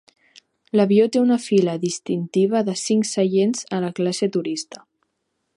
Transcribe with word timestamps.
L'avió 0.79 1.05
té 1.15 1.21
una 1.25 1.37
fila 1.43 1.75
distintiva 1.83 2.63
de 2.71 2.77
cinc 2.87 3.09
seients 3.13 3.65
a 3.79 3.85
la 3.87 3.95
classe 4.01 4.35
turista. 4.39 4.87